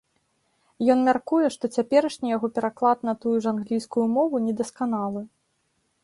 [0.93, 5.21] Ён мяркуе, што цяперашні яго пераклад на тую ж англійскую мову недасканалы.